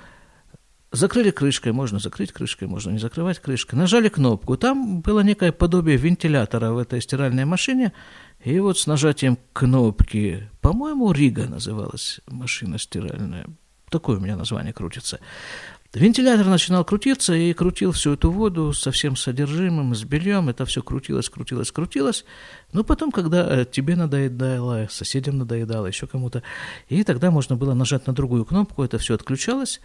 Закрыли 0.92 1.30
крышкой, 1.30 1.72
можно 1.72 2.00
закрыть 2.00 2.32
крышкой, 2.32 2.68
можно 2.68 2.90
не 2.90 2.98
закрывать 2.98 3.40
крышкой. 3.40 3.78
Нажали 3.78 4.10
кнопку, 4.10 4.58
там 4.58 5.02
было 5.02 5.20
некое 5.20 5.52
подобие 5.52 5.98
вентилятора 5.98 6.72
в 6.72 6.80
этой 6.80 7.00
стиральной 7.00 7.46
машине, 7.46 7.94
и 8.44 8.60
вот 8.60 8.80
с 8.80 8.88
нажатием 8.88 9.38
кнопки, 9.54 10.50
по-моему, 10.62 11.12
Рига 11.12 11.46
называлась 11.46 12.22
машина 12.26 12.80
стиральная, 12.80 13.46
такое 13.92 14.18
у 14.18 14.20
меня 14.20 14.36
название 14.36 14.74
крутится. 14.74 15.20
Вентилятор 15.94 16.46
начинал 16.46 16.86
крутиться 16.86 17.34
и 17.34 17.52
крутил 17.54 17.94
всю 17.94 18.14
эту 18.14 18.30
воду 18.30 18.74
со 18.74 18.92
всем 18.92 19.16
содержимым, 19.16 19.96
с 19.96 20.04
бельем. 20.04 20.48
Это 20.48 20.66
все 20.66 20.84
крутилось, 20.84 21.30
крутилось, 21.30 21.72
крутилось. 21.72 22.26
Но 22.72 22.84
потом, 22.84 23.12
когда 23.12 23.62
э, 23.62 23.66
тебе 23.66 23.96
надоедало, 23.96 24.88
соседям 24.92 25.40
надоедало, 25.40 25.88
еще 25.88 26.06
кому-то, 26.06 26.44
и 26.90 27.04
тогда 27.04 27.32
можно 27.32 27.56
было 27.56 27.74
нажать 27.74 28.06
на 28.06 28.14
другую 28.14 28.46
кнопку, 28.46 28.84
это 28.84 29.00
все 29.00 29.16
отключалось. 29.16 29.82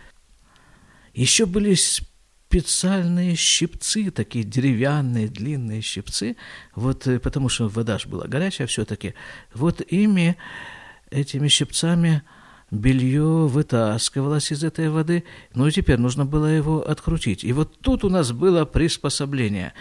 Еще 1.15 1.47
были 1.47 1.75
специальные 1.75 3.37
щипцы, 3.37 4.11
такие 4.11 4.45
деревянные, 4.45 5.29
длинные 5.29 5.81
щипцы, 5.81 6.37
вот 6.75 7.07
э, 7.07 7.19
потому 7.21 7.49
что 7.49 7.69
вода 7.69 7.99
же 7.99 8.09
была 8.09 8.27
горячая 8.27 8.67
все-таки. 8.67 9.15
Вот 9.55 9.81
ими, 9.81 10.37
этими 11.11 11.49
щипцами 11.49 12.23
белье 12.71 13.47
вытаскивалось 13.47 14.51
из 14.51 14.65
этой 14.65 14.89
воды, 14.89 15.25
ну 15.55 15.69
и 15.69 15.73
теперь 15.73 15.99
нужно 15.99 16.27
было 16.27 16.47
его 16.47 16.89
открутить. 16.89 17.45
И 17.45 17.53
вот 17.53 17.79
тут 17.81 18.05
у 18.05 18.11
нас 18.11 18.33
было 18.33 18.65
приспособление. 18.65 19.73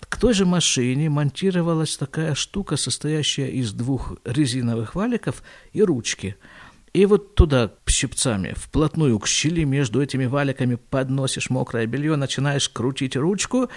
К 0.00 0.18
той 0.18 0.34
же 0.34 0.44
машине 0.44 1.08
монтировалась 1.08 1.96
такая 1.96 2.34
штука, 2.34 2.76
состоящая 2.76 3.48
из 3.48 3.72
двух 3.72 4.18
резиновых 4.24 4.94
валиков 4.94 5.42
и 5.72 5.82
ручки– 5.82 6.36
и 6.92 7.06
вот 7.06 7.34
туда 7.34 7.70
щипцами, 7.92 8.54
вплотную 8.56 9.18
к 9.18 9.26
щели 9.26 9.64
между 9.64 10.02
этими 10.02 10.26
валиками 10.26 10.74
подносишь 10.74 11.50
мокрое 11.50 11.86
белье, 11.86 12.16
начинаешь 12.16 12.68
крутить 12.68 13.16
ручку, 13.16 13.70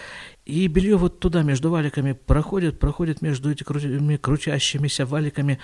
и 0.45 0.67
белье 0.67 0.97
вот 0.97 1.19
туда 1.19 1.43
между 1.43 1.69
валиками 1.69 2.13
проходит, 2.13 2.79
проходит 2.79 3.21
между 3.21 3.51
этими 3.51 4.17
крутящимися 4.17 5.05
валиками, 5.05 5.59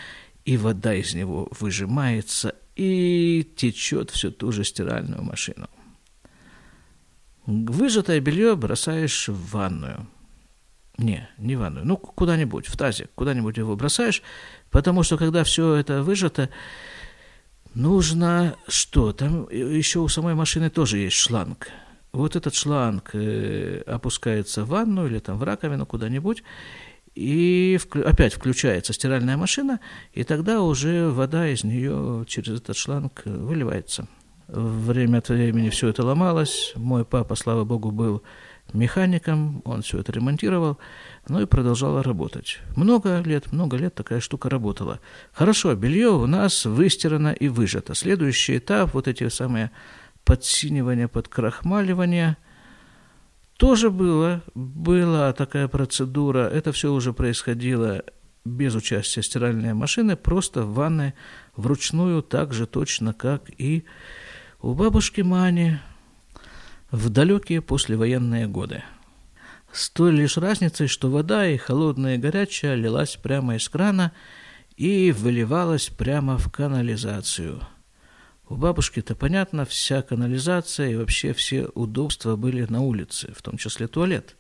и 0.46 0.58
вода 0.58 0.94
из 0.94 1.14
него 1.14 1.50
выжимается 1.60 2.56
и 2.76 3.48
течет 3.56 4.12
всю 4.12 4.32
ту 4.32 4.52
же 4.52 4.64
стиральную 4.64 5.24
машину. 5.24 5.68
Выжатое 7.46 8.20
белье 8.20 8.56
бросаешь 8.56 9.28
в 9.28 9.52
ванную. 9.52 10.08
Не, 10.98 11.28
не 11.38 11.56
в 11.56 11.60
ванную, 11.60 11.86
ну 11.86 11.98
куда-нибудь, 11.98 12.68
в 12.68 12.78
тазик, 12.78 13.10
куда-нибудь 13.16 13.58
его 13.58 13.76
бросаешь, 13.76 14.22
потому 14.70 15.04
что 15.04 15.18
когда 15.18 15.44
все 15.44 15.76
это 15.76 16.04
выжато, 16.04 16.50
Нужно 17.74 18.58
что? 18.68 19.14
Там 19.14 19.48
еще 19.50 20.00
у 20.00 20.08
самой 20.08 20.34
машины 20.34 20.70
тоже 20.70 20.98
есть 20.98 21.16
шланг. 21.16 21.70
Вот 22.12 22.36
этот 22.36 22.54
шланг 22.54 23.12
э, 23.14 23.84
опускается 23.88 24.66
в 24.66 24.70
ванну 24.70 25.08
или 25.08 25.20
там 25.20 25.38
в 25.38 25.44
раковину 25.44 25.86
куда-нибудь, 25.86 26.44
и 27.16 27.80
опять 28.06 28.34
включается 28.34 28.92
стиральная 28.92 29.38
машина, 29.38 29.80
и 30.12 30.26
тогда 30.26 30.62
уже 30.62 31.10
вода 31.10 31.48
из 31.48 31.64
нее 31.64 32.26
через 32.28 32.60
этот 32.60 32.76
шланг 32.76 33.22
выливается. 33.26 34.08
Время 34.48 35.20
от 35.20 35.30
времени 35.30 35.70
все 35.70 35.88
это 35.88 36.04
ломалось. 36.04 36.74
Мой 36.76 37.06
папа, 37.06 37.36
слава 37.36 37.64
богу, 37.64 37.92
был 37.92 38.22
механиком, 38.74 39.62
он 39.66 39.82
все 39.82 40.00
это 40.00 40.12
ремонтировал, 40.12 40.78
ну 41.28 41.42
и 41.42 41.46
продолжала 41.46 42.04
работать. 42.04 42.60
Много 42.76 43.22
лет, 43.22 43.52
много 43.52 43.78
лет 43.78 43.96
такая 43.96 44.20
штука 44.20 44.50
работала. 44.50 45.00
Хорошо, 45.34 45.76
белье 45.76 46.10
у 46.10 46.26
нас 46.26 46.66
выстирано 46.66 47.34
и 47.34 47.48
выжато. 47.48 47.96
Следующий 47.96 48.58
этап, 48.58 48.94
вот 48.94 49.08
эти 49.08 49.28
самые 49.30 49.72
подсинивания, 50.24 51.08
подкрахмаливания, 51.08 52.38
тоже 53.58 53.92
было, 53.92 54.42
была 54.56 55.34
такая 55.34 55.68
процедура, 55.68 56.48
это 56.48 56.72
все 56.72 56.92
уже 56.92 57.14
происходило 57.14 58.04
без 58.44 58.74
участия 58.76 59.22
стиральной 59.22 59.74
машины, 59.74 60.16
просто 60.16 60.64
в 60.64 60.74
ванной 60.74 61.14
вручную, 61.56 62.24
так 62.24 62.54
же 62.54 62.66
точно, 62.66 63.14
как 63.14 63.44
и 63.58 63.86
у 64.62 64.74
бабушки 64.74 65.22
Мани, 65.22 65.78
в 66.92 67.10
далекие 67.10 67.62
послевоенные 67.62 68.48
годы. 68.48 68.84
С 69.72 69.90
той 69.90 70.12
лишь 70.12 70.38
разницей, 70.38 70.88
что 70.88 71.10
вода 71.10 71.48
и 71.48 71.56
холодная 71.56 72.16
и 72.16 72.18
горячая 72.18 72.76
лилась 72.76 73.16
прямо 73.16 73.56
из 73.56 73.68
крана 73.70 74.12
и 74.76 75.12
выливалась 75.12 75.88
прямо 75.88 76.38
в 76.38 76.52
канализацию. 76.52 77.62
У 78.50 78.56
бабушки-то, 78.56 79.16
понятно, 79.16 79.64
вся 79.64 80.02
канализация 80.02 80.90
и 80.90 80.96
вообще 80.96 81.32
все 81.32 81.68
удобства 81.74 82.36
были 82.36 82.66
на 82.70 82.82
улице, 82.82 83.32
в 83.34 83.42
том 83.42 83.58
числе 83.58 83.88
туалет. 83.88 84.36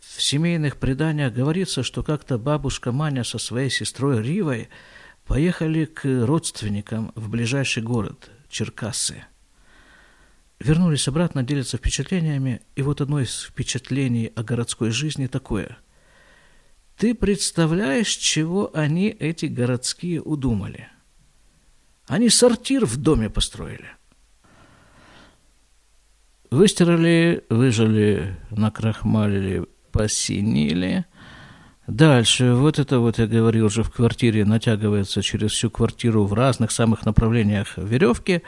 В 0.00 0.20
семейных 0.20 0.78
преданиях 0.78 1.32
говорится, 1.32 1.84
что 1.84 2.02
как-то 2.02 2.38
бабушка 2.38 2.90
Маня 2.90 3.22
со 3.22 3.38
своей 3.38 3.70
сестрой 3.70 4.20
Ривой 4.22 4.68
поехали 5.24 5.84
к 5.84 6.04
родственникам 6.26 7.12
в 7.14 7.28
ближайший 7.28 7.84
город, 7.84 8.30
Черкассы. 8.48 9.24
Вернулись 10.60 11.06
обратно, 11.06 11.44
делятся 11.44 11.76
впечатлениями, 11.76 12.60
и 12.74 12.82
вот 12.82 13.00
одно 13.00 13.20
из 13.20 13.42
впечатлений 13.42 14.32
о 14.34 14.42
городской 14.42 14.90
жизни 14.90 15.26
такое. 15.26 15.78
Ты 16.96 17.14
представляешь, 17.14 18.08
чего 18.08 18.70
они, 18.74 19.08
эти 19.08 19.46
городские, 19.46 20.20
удумали? 20.20 20.88
Они 22.08 22.28
сортир 22.28 22.86
в 22.86 22.96
доме 22.96 23.30
построили. 23.30 23.86
Выстирали, 26.50 27.44
выжили, 27.50 28.36
накрахмалили, 28.50 29.66
посинили. 29.92 31.04
Дальше, 31.86 32.54
вот 32.54 32.78
это 32.80 32.98
вот, 32.98 33.18
я 33.18 33.26
говорил 33.26 33.66
уже, 33.66 33.82
в 33.84 33.92
квартире 33.92 34.44
натягивается 34.44 35.22
через 35.22 35.52
всю 35.52 35.70
квартиру 35.70 36.24
в 36.24 36.32
разных 36.32 36.72
самых 36.72 37.06
направлениях 37.06 37.76
веревки, 37.76 38.42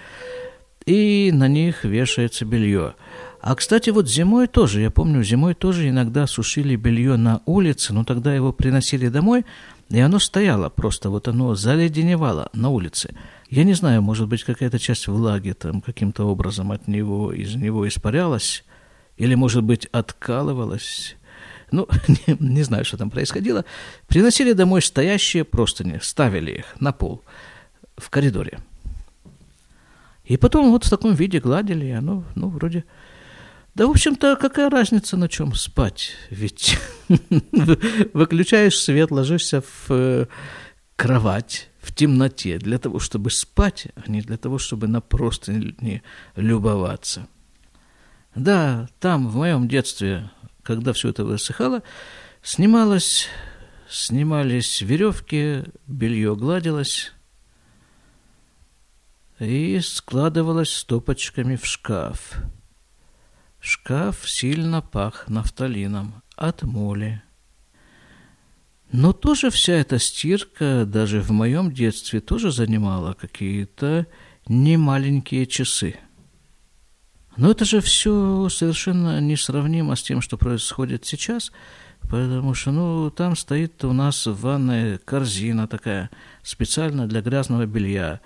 и 0.86 1.30
на 1.32 1.48
них 1.48 1.84
вешается 1.84 2.44
белье. 2.44 2.94
А, 3.40 3.54
кстати, 3.54 3.90
вот 3.90 4.08
зимой 4.08 4.46
тоже, 4.46 4.80
я 4.80 4.90
помню, 4.90 5.22
зимой 5.22 5.54
тоже 5.54 5.88
иногда 5.88 6.26
сушили 6.26 6.76
белье 6.76 7.16
на 7.16 7.40
улице, 7.46 7.92
но 7.94 8.04
тогда 8.04 8.34
его 8.34 8.52
приносили 8.52 9.08
домой, 9.08 9.46
и 9.88 9.98
оно 9.98 10.18
стояло 10.18 10.68
просто, 10.68 11.10
вот 11.10 11.26
оно 11.26 11.54
заледеневало 11.54 12.50
на 12.52 12.68
улице. 12.68 13.14
Я 13.48 13.64
не 13.64 13.72
знаю, 13.74 14.02
может 14.02 14.28
быть, 14.28 14.44
какая-то 14.44 14.78
часть 14.78 15.08
влаги 15.08 15.52
там 15.52 15.80
каким-то 15.80 16.24
образом 16.24 16.70
от 16.70 16.86
него, 16.86 17.32
из 17.32 17.54
него 17.54 17.88
испарялась, 17.88 18.64
или, 19.16 19.34
может 19.34 19.64
быть, 19.64 19.86
откалывалась. 19.86 21.16
Ну, 21.72 21.88
не, 22.08 22.36
не 22.38 22.62
знаю, 22.62 22.84
что 22.84 22.96
там 22.96 23.10
происходило. 23.10 23.64
Приносили 24.06 24.52
домой 24.52 24.82
стоящие 24.82 25.44
простыни, 25.44 25.98
ставили 26.02 26.52
их 26.52 26.80
на 26.80 26.92
пол 26.92 27.22
в 27.96 28.10
коридоре. 28.10 28.60
И 30.30 30.36
потом 30.36 30.70
вот 30.70 30.84
в 30.84 30.90
таком 30.90 31.12
виде 31.14 31.40
гладили, 31.40 31.86
и 31.86 31.90
оно, 31.90 32.22
ну, 32.36 32.50
вроде... 32.50 32.84
Да, 33.74 33.88
в 33.88 33.90
общем-то, 33.90 34.36
какая 34.36 34.70
разница, 34.70 35.16
на 35.16 35.28
чем 35.28 35.56
спать? 35.56 36.12
Ведь 36.30 36.78
выключаешь 38.14 38.78
свет, 38.78 39.10
ложишься 39.10 39.60
в 39.60 39.86
э, 39.88 40.26
кровать 40.94 41.68
в 41.82 41.92
темноте 41.92 42.58
для 42.58 42.78
того, 42.78 43.00
чтобы 43.00 43.32
спать, 43.32 43.88
а 43.96 44.08
не 44.08 44.20
для 44.20 44.36
того, 44.36 44.58
чтобы 44.58 44.86
на 44.86 45.00
простыни 45.00 46.04
любоваться. 46.36 47.26
Да, 48.36 48.88
там, 49.00 49.28
в 49.28 49.34
моем 49.34 49.66
детстве, 49.66 50.30
когда 50.62 50.92
все 50.92 51.08
это 51.08 51.24
высыхало, 51.24 51.82
снималось, 52.40 53.26
снимались 53.88 54.80
веревки, 54.80 55.64
белье 55.88 56.36
гладилось 56.36 57.14
и 59.40 59.80
складывалось 59.80 60.72
стопочками 60.72 61.56
в 61.56 61.66
шкаф. 61.66 62.36
Шкаф 63.58 64.28
сильно 64.28 64.82
пах 64.82 65.28
нафталином 65.28 66.22
от 66.36 66.62
моли. 66.62 67.22
Но 68.92 69.12
тоже 69.12 69.50
вся 69.50 69.74
эта 69.74 69.98
стирка, 69.98 70.84
даже 70.84 71.20
в 71.20 71.30
моем 71.30 71.72
детстве, 71.72 72.20
тоже 72.20 72.52
занимала 72.52 73.14
какие-то 73.14 74.06
немаленькие 74.46 75.46
часы– 75.46 75.96
но 77.40 77.52
это 77.52 77.64
же 77.64 77.80
все 77.80 78.50
совершенно 78.50 79.18
несравнимо 79.18 79.96
с 79.96 80.02
тем, 80.02 80.20
что 80.20 80.36
происходит 80.36 81.06
сейчас, 81.06 81.52
потому 82.02 82.52
что, 82.52 82.70
ну, 82.70 83.10
там 83.10 83.34
стоит 83.34 83.82
у 83.84 83.94
нас 83.94 84.26
в 84.26 84.40
ванной 84.40 84.98
корзина 84.98 85.66
такая, 85.66 86.10
специально 86.42 87.06
для 87.06 87.22
грязного 87.22 87.64
белья. 87.64 88.20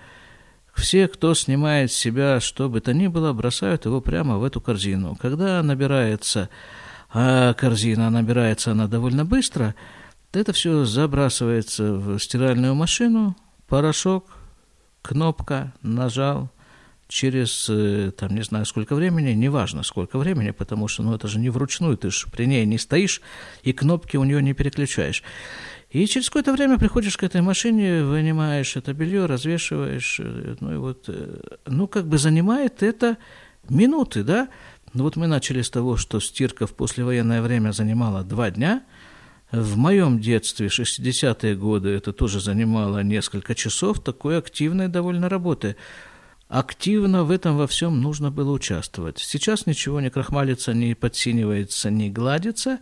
Все, 0.75 1.09
кто 1.09 1.35
снимает 1.35 1.93
с 1.93 1.97
себя 1.97 2.41
что 2.41 2.69
бы 2.69 2.81
то 2.81 2.93
ни 2.93 3.07
было, 3.07 3.33
бросают 3.33 3.85
его 3.85 4.01
прямо 4.01 4.39
в 4.39 4.45
эту 4.45 4.61
корзину. 4.61 5.17
Когда 5.21 5.63
набирается, 5.63 6.49
а 7.13 7.55
корзина 7.55 8.11
набирается 8.11 8.73
она 8.73 8.89
довольно 8.89 9.25
быстро, 9.25 9.75
это 10.33 10.53
все 10.53 10.85
забрасывается 10.85 11.95
в 11.95 12.19
стиральную 12.19 12.75
машину, 12.75 13.37
порошок, 13.69 14.37
кнопка, 15.01 15.73
нажал, 15.83 16.51
через, 17.07 17.69
э, 17.69 18.11
там, 18.17 18.35
не 18.35 18.43
знаю, 18.43 18.67
сколько 18.67 18.95
времени, 18.95 19.31
неважно, 19.33 19.83
сколько 19.83 20.19
времени, 20.19 20.51
потому 20.51 20.89
что, 20.89 21.03
ну, 21.03 21.15
это 21.15 21.29
же 21.29 21.39
не 21.39 21.51
вручную, 21.51 21.97
ты 21.97 22.11
же 22.11 22.27
при 22.33 22.47
ней 22.47 22.67
не 22.67 22.79
стоишь 22.79 23.21
и 23.63 23.73
кнопки 23.73 24.17
у 24.17 24.25
нее 24.25 24.43
не 24.43 24.55
переключаешь. 24.55 25.23
И 25.94 26.07
через 26.07 26.28
какое-то 26.28 26.52
время 26.52 26.76
приходишь 26.76 27.16
к 27.16 27.22
этой 27.22 27.40
машине, 27.40 28.02
вынимаешь 28.02 28.74
это 28.74 28.92
белье, 28.92 29.26
развешиваешь, 29.26 30.18
э, 30.18 30.57
ну, 30.59 30.74
и 30.74 30.76
вот, 30.76 31.04
э, 31.07 31.38
ну, 31.66 31.87
как 31.87 32.09
бы 32.09 32.18
занимает 32.18 32.83
это 32.83 33.16
минуты, 33.68 34.24
да? 34.24 34.48
Ну, 34.92 35.04
вот 35.04 35.14
мы 35.14 35.28
начали 35.28 35.62
с 35.62 35.70
того, 35.70 35.96
что 35.96 36.18
стирка 36.18 36.66
в 36.66 36.74
послевоенное 36.74 37.42
время 37.42 37.70
занимала 37.70 38.24
два 38.24 38.50
дня, 38.50 38.83
в 39.52 39.76
моем 39.76 40.18
детстве, 40.18 40.66
60-е 40.66 41.54
годы, 41.54 41.90
это 41.90 42.12
тоже 42.12 42.40
занимало 42.40 43.04
несколько 43.04 43.54
часов 43.54 44.02
такой 44.02 44.37
активной 44.38 44.88
довольно 44.88 45.28
работы– 45.28 45.76
Активно 46.48 47.24
в 47.24 47.30
этом 47.30 47.57
во 47.57 47.66
всем 47.66 48.02
нужно 48.02 48.30
было 48.30 48.52
участвовать. 48.52 49.18
Сейчас 49.18 49.66
ничего 49.66 50.00
не 50.00 50.11
крахмалится, 50.11 50.74
не 50.74 50.94
подсинивается, 50.94 51.90
не 51.90 52.11
гладится. 52.11 52.80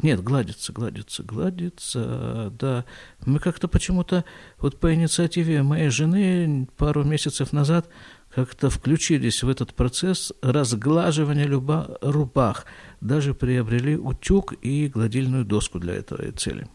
Нет, 0.00 0.22
гладится, 0.22 0.72
гладится, 0.72 1.22
гладится, 1.22 2.52
да. 2.58 2.84
Мы 3.26 3.40
как-то 3.40 3.66
почему-то, 3.66 4.24
вот 4.58 4.78
по 4.78 4.94
инициативе 4.94 5.62
моей 5.62 5.90
жены 5.90 6.68
пару 6.76 7.02
месяцев 7.02 7.52
назад 7.52 7.88
как-то 8.32 8.70
включились 8.70 9.42
в 9.42 9.48
этот 9.48 9.74
процесс 9.74 10.32
разглаживания 10.40 11.46
люба, 11.46 11.98
рубах. 12.00 12.66
Даже 13.00 13.34
приобрели 13.34 13.96
утюг 13.96 14.52
и 14.62 14.88
гладильную 14.88 15.44
доску 15.44 15.80
для 15.80 15.94
этой 15.94 16.30
цели. 16.32 16.68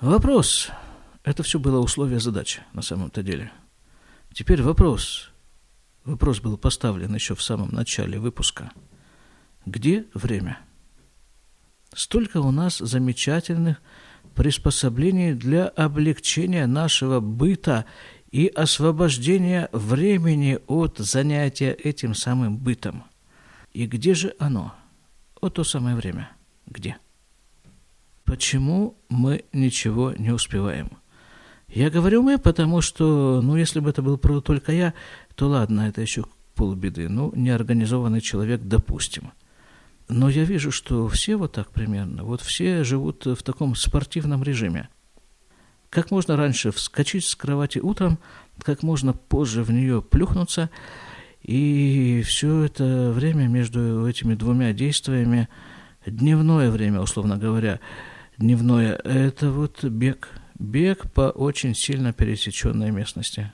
Вопрос. 0.00 0.70
Это 1.22 1.44
все 1.44 1.60
было 1.60 1.78
условие 1.78 2.18
задачи 2.18 2.62
на 2.72 2.82
самом-то 2.82 3.22
деле– 3.22 3.52
Теперь 4.32 4.62
вопрос. 4.62 5.30
Вопрос 6.04 6.40
был 6.40 6.56
поставлен 6.56 7.14
еще 7.14 7.34
в 7.34 7.42
самом 7.42 7.68
начале 7.68 8.18
выпуска. 8.18 8.72
Где 9.66 10.06
время? 10.14 10.58
Столько 11.94 12.38
у 12.38 12.50
нас 12.50 12.78
замечательных 12.78 13.80
приспособлений 14.34 15.34
для 15.34 15.68
облегчения 15.68 16.66
нашего 16.66 17.20
быта 17.20 17.84
и 18.30 18.46
освобождения 18.46 19.68
времени 19.72 20.58
от 20.66 20.98
занятия 20.98 21.72
этим 21.72 22.14
самым 22.14 22.56
бытом. 22.56 23.04
И 23.74 23.86
где 23.86 24.14
же 24.14 24.34
оно? 24.38 24.74
Вот 25.40 25.54
то 25.54 25.64
самое 25.64 25.94
время. 25.94 26.30
Где? 26.66 26.96
Почему 28.24 28.96
мы 29.10 29.44
ничего 29.52 30.12
не 30.12 30.30
успеваем? 30.30 30.92
Я 31.68 31.90
говорю 31.90 32.22
мы, 32.22 32.38
потому 32.38 32.80
что, 32.80 33.40
ну, 33.42 33.56
если 33.56 33.80
бы 33.80 33.90
это 33.90 34.02
был 34.02 34.16
только 34.18 34.72
я, 34.72 34.94
то 35.34 35.48
ладно, 35.48 35.82
это 35.88 36.00
еще 36.00 36.24
полбеды. 36.54 37.08
Ну, 37.08 37.32
неорганизованный 37.34 38.20
человек, 38.20 38.62
допустим. 38.62 39.32
Но 40.08 40.28
я 40.28 40.44
вижу, 40.44 40.70
что 40.70 41.08
все 41.08 41.36
вот 41.36 41.52
так 41.52 41.70
примерно, 41.70 42.24
вот 42.24 42.40
все 42.40 42.84
живут 42.84 43.24
в 43.24 43.42
таком 43.42 43.74
спортивном 43.74 44.42
режиме. 44.42 44.88
Как 45.90 46.10
можно 46.10 46.36
раньше 46.36 46.70
вскочить 46.70 47.24
с 47.24 47.34
кровати 47.34 47.78
утром, 47.78 48.18
как 48.62 48.82
можно 48.82 49.12
позже 49.12 49.62
в 49.62 49.70
нее 49.70 50.02
плюхнуться, 50.02 50.70
и 51.42 52.22
все 52.26 52.62
это 52.62 53.10
время 53.10 53.48
между 53.48 54.06
этими 54.06 54.34
двумя 54.34 54.72
действиями, 54.72 55.48
дневное 56.06 56.70
время, 56.70 57.00
условно 57.00 57.36
говоря, 57.36 57.80
дневное, 58.38 58.94
это 59.04 59.50
вот 59.50 59.84
бег– 59.84 60.28
бег 60.62 61.10
по 61.12 61.30
очень 61.30 61.74
сильно 61.74 62.12
пересеченной 62.12 62.90
местности. 62.90 63.52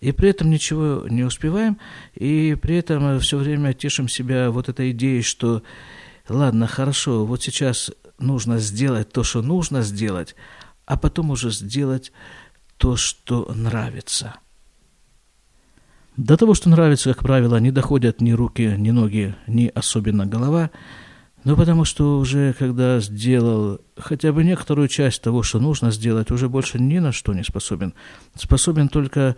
И 0.00 0.12
при 0.12 0.30
этом 0.30 0.50
ничего 0.50 1.06
не 1.08 1.24
успеваем, 1.24 1.78
и 2.14 2.56
при 2.60 2.76
этом 2.76 3.20
все 3.20 3.36
время 3.36 3.74
тешим 3.74 4.08
себя 4.08 4.50
вот 4.50 4.68
этой 4.68 4.92
идеей, 4.92 5.22
что 5.22 5.62
ладно, 6.28 6.66
хорошо, 6.66 7.26
вот 7.26 7.42
сейчас 7.42 7.90
нужно 8.18 8.58
сделать 8.58 9.12
то, 9.12 9.22
что 9.22 9.42
нужно 9.42 9.82
сделать, 9.82 10.34
а 10.86 10.96
потом 10.96 11.30
уже 11.30 11.50
сделать 11.50 12.12
то, 12.78 12.96
что 12.96 13.52
нравится. 13.54 14.36
До 16.16 16.36
того, 16.36 16.54
что 16.54 16.70
нравится, 16.70 17.12
как 17.12 17.22
правило, 17.22 17.56
не 17.58 17.70
доходят 17.70 18.20
ни 18.20 18.32
руки, 18.32 18.74
ни 18.76 18.90
ноги, 18.90 19.34
ни 19.46 19.70
особенно 19.74 20.26
голова. 20.26 20.70
Ну, 21.44 21.56
потому 21.56 21.84
что 21.84 22.18
уже 22.18 22.54
когда 22.58 23.00
сделал 23.00 23.80
хотя 23.96 24.32
бы 24.32 24.44
некоторую 24.44 24.88
часть 24.88 25.22
того, 25.22 25.42
что 25.42 25.58
нужно 25.58 25.90
сделать, 25.90 26.30
уже 26.30 26.48
больше 26.48 26.78
ни 26.78 26.98
на 26.98 27.12
что 27.12 27.32
не 27.32 27.42
способен. 27.44 27.94
Способен 28.34 28.88
только 28.88 29.36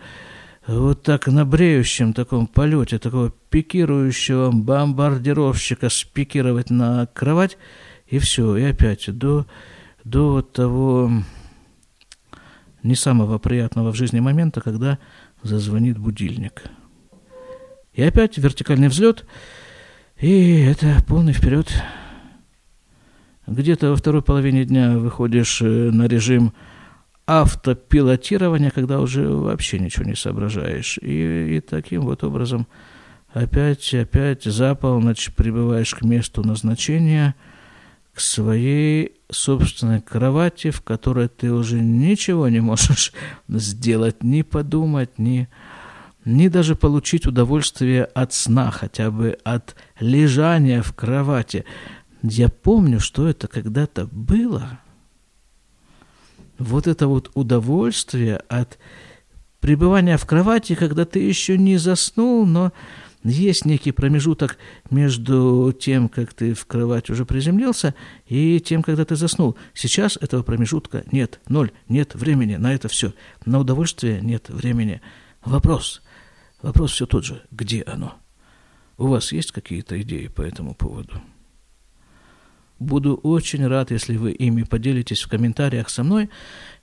вот 0.67 1.03
так 1.03 1.27
на 1.27 1.45
бреющем 1.45 2.13
таком 2.13 2.47
полете, 2.47 2.99
такого 2.99 3.31
пикирующего 3.49 4.51
бомбардировщика 4.51 5.89
спикировать 5.89 6.69
на 6.69 7.07
кровать, 7.07 7.57
и 8.07 8.19
все, 8.19 8.55
и 8.55 8.63
опять 8.63 9.09
до, 9.17 9.45
до 10.03 10.33
вот 10.33 10.53
того 10.53 11.11
не 12.81 12.95
самого 12.95 13.37
приятного 13.39 13.91
в 13.91 13.95
жизни 13.95 14.19
момента, 14.19 14.61
когда 14.61 14.99
зазвонит 15.41 15.97
будильник. 15.97 16.63
И 17.93 18.01
опять 18.01 18.37
вертикальный 18.37 18.87
взлет– 18.87 19.25
и 20.23 20.61
это 20.61 21.03
полный 21.05 21.33
вперед. 21.33 21.69
Где-то 23.45 23.89
во 23.89 23.95
второй 23.97 24.21
половине 24.21 24.63
дня 24.63 24.97
выходишь 24.97 25.61
э, 25.61 25.65
на 25.65 26.07
режим 26.07 26.53
автопилотирования, 27.25 28.69
когда 28.69 28.99
уже 28.99 29.27
вообще 29.27 29.79
ничего 29.79 30.05
не 30.05 30.15
соображаешь. 30.15 30.97
И, 31.01 31.57
и 31.57 31.61
таким 31.61 32.01
вот 32.01 32.23
образом 32.23 32.67
опять, 33.33 33.93
опять 33.93 34.43
за 34.43 34.75
полночь 34.75 35.31
прибываешь 35.33 35.95
к 35.95 36.01
месту 36.01 36.43
назначения, 36.43 37.35
к 38.13 38.19
своей 38.19 39.13
собственной 39.31 40.01
кровати, 40.01 40.69
в 40.69 40.81
которой 40.81 41.27
ты 41.27 41.51
уже 41.51 41.79
ничего 41.79 42.47
не 42.47 42.59
можешь 42.59 43.11
сделать, 43.47 44.23
ни 44.23 44.41
подумать, 44.41 45.17
ни 45.17 45.49
ни 46.25 46.47
даже 46.47 46.75
получить 46.75 47.27
удовольствие 47.27 48.05
от 48.05 48.33
сна, 48.33 48.71
хотя 48.71 49.11
бы 49.11 49.37
от 49.43 49.75
лежания 49.99 50.81
в 50.81 50.93
кровати. 50.93 51.65
Я 52.21 52.47
помню, 52.47 53.01
что 53.01 53.27
это 53.27 53.47
когда-то 53.47 54.07
было. 54.09 54.79
Вот 56.63 56.87
это 56.87 57.07
вот 57.07 57.31
удовольствие 57.33 58.37
от 58.49 58.77
пребывания 59.59 60.17
в 60.17 60.25
кровати, 60.25 60.75
когда 60.75 61.05
ты 61.05 61.19
еще 61.19 61.57
не 61.57 61.77
заснул, 61.77 62.45
но 62.45 62.71
есть 63.23 63.65
некий 63.65 63.91
промежуток 63.91 64.57
между 64.89 65.73
тем, 65.77 66.09
как 66.09 66.33
ты 66.33 66.53
в 66.53 66.65
кровать 66.65 67.09
уже 67.09 67.25
приземлился, 67.25 67.95
и 68.27 68.59
тем, 68.59 68.83
когда 68.83 69.05
ты 69.05 69.15
заснул. 69.15 69.55
Сейчас 69.73 70.17
этого 70.19 70.43
промежутка 70.43 71.03
нет, 71.11 71.39
ноль, 71.47 71.71
нет 71.87 72.15
времени 72.15 72.55
на 72.55 72.73
это 72.73 72.87
все. 72.87 73.13
На 73.45 73.59
удовольствие 73.59 74.19
нет 74.21 74.49
времени. 74.49 75.01
Вопрос– 75.45 76.01
Вопрос 76.63 76.93
все 76.93 77.05
тот 77.05 77.25
же. 77.25 77.43
Где 77.51 77.83
оно? 77.83 78.15
У 78.97 79.07
вас 79.07 79.33
есть 79.33 79.51
какие-то 79.51 80.01
идеи 80.01 80.27
по 80.27 80.41
этому 80.41 80.73
поводу? 80.73 81.21
Буду 82.83 83.15
очень 83.15 83.65
рад, 83.65 83.91
если 83.91 84.17
вы 84.17 84.31
ими 84.31 84.63
поделитесь 84.63 85.21
в 85.23 85.29
комментариях 85.29 85.89
со 85.89 86.03
мной 86.03 86.29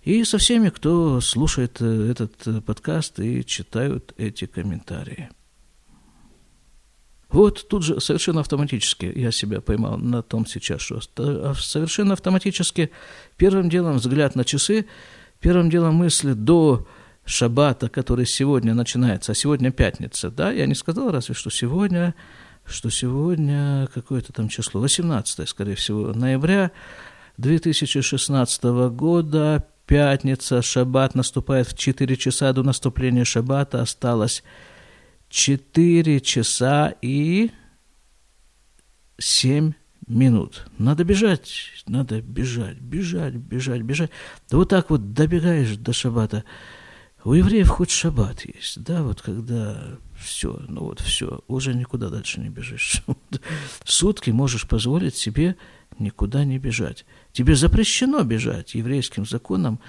и 0.03 0.25
со 0.25 0.39
всеми, 0.39 0.71
кто 0.71 1.21
слушает 1.21 1.77
э, 1.81 2.11
этот 2.11 2.47
э, 2.47 2.61
подкаст 2.63 3.21
и 3.21 3.45
читают 3.45 4.15
эти 4.17 4.47
комментарии. 4.47 5.29
Вот 7.29 7.69
тут 7.69 7.85
же 7.85 8.01
совершенно 8.01 8.41
автоматически 8.41 9.13
я 9.15 9.31
себя 9.31 9.61
поймал 9.61 9.99
на 9.99 10.23
том 10.23 10.47
сейчас, 10.47 10.81
что 10.81 11.01
а 11.17 11.55
совершенно 11.55 12.15
автоматически 12.15 12.91
первым 13.37 13.69
делом 13.69 13.99
взгляд 13.99 14.35
на 14.35 14.45
часы, 14.45 14.87
первым 15.39 15.69
делом 15.71 15.97
мысли 15.97 16.33
до 16.33 16.89
шаббата, 17.27 17.89
который 17.89 18.27
сегодня 18.27 18.75
начинается, 18.75 19.33
а 19.33 19.35
сегодня 19.35 19.71
пятница, 19.71 20.31
да, 20.31 20.51
я 20.51 20.67
не 20.67 20.75
сказал 20.75 21.13
разве, 21.13 21.35
что 21.35 21.51
сегодня, 21.51 22.15
что 22.71 22.91
сегодня 22.91 23.89
какое-то 23.93 24.33
там 24.33 24.49
число, 24.49 24.81
18, 24.81 25.49
скорее 25.49 25.75
всего, 25.75 26.13
ноября 26.13 26.71
2016 27.37 28.63
года, 28.93 29.67
пятница, 29.87 30.63
шаббат 30.63 31.15
наступает 31.15 31.69
в 31.69 31.77
4 31.77 32.17
часа 32.17 32.53
до 32.53 32.63
наступления 32.63 33.25
шаббата, 33.25 33.83
осталось 33.83 34.43
4 35.29 36.21
часа 36.21 36.95
и 37.03 37.51
7 39.19 39.73
минут. 40.07 40.67
Надо 40.79 41.05
бежать, 41.05 41.53
надо 41.87 42.21
бежать, 42.21 42.79
бежать, 42.79 43.35
бежать, 43.35 43.83
бежать. 43.83 44.11
Да 44.49 44.57
вот 44.57 44.69
так 44.69 44.91
вот 44.91 45.13
добегаешь 45.13 45.77
до 45.77 45.93
шаббата– 45.93 46.45
у 47.25 47.35
евреев 47.35 47.69
хоть 47.69 47.91
шаббат 47.91 48.45
есть, 48.47 48.83
да, 48.83 49.03
вот 49.03 49.21
когда 49.21 49.99
все, 50.19 50.59
ну 50.69 50.85
вот 50.85 51.01
все, 51.01 51.43
уже 51.49 51.75
никуда 51.75 52.09
дальше 52.09 52.41
не 52.41 52.49
бежишь. 52.49 53.03
Сутки 53.85 54.31
можешь 54.31 54.67
позволить 54.67 55.17
себе 55.17 55.57
никуда 55.99 56.45
не 56.45 56.59
бежать. 56.59 57.05
Тебе 57.33 57.57
запрещено 57.57 58.23
бежать 58.23 58.75
еврейским 58.75 59.27
законом, 59.27 59.81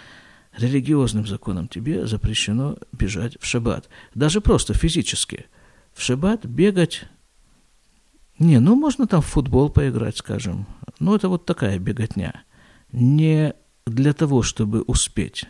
религиозным 0.58 1.26
законом. 1.26 1.68
Тебе 1.68 2.06
запрещено 2.06 2.78
бежать 2.92 3.38
в 3.40 3.46
шаббат. 3.46 3.88
Даже 4.14 4.42
просто 4.42 4.74
физически. 4.74 5.46
В 5.94 6.02
шаббат 6.02 6.46
бегать... 6.46 7.06
Не, 8.40 8.60
ну 8.60 8.76
можно 8.76 9.08
там 9.08 9.22
в 9.22 9.28
футбол 9.28 9.70
поиграть, 9.70 10.18
скажем. 10.18 10.66
Ну 11.00 11.16
это 11.16 11.30
вот 11.30 11.46
такая 11.46 11.78
беготня. 11.80 12.44
Не 12.92 13.54
для 13.86 14.14
того, 14.14 14.42
чтобы 14.42 14.82
успеть 14.82 15.46